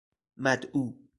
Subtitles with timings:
[0.37, 1.01] مدعو